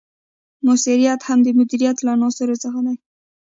[0.65, 2.95] مؤثریت هم د مدیریت له عناصرو څخه دی.